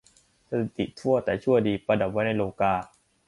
[0.49, 2.73] สถิตทั่วแต่ชั่วดี ประดับไว้ในโลกา